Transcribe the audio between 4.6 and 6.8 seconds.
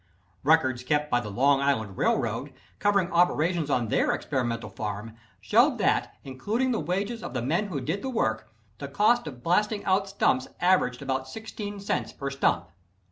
Farm, showed that, including the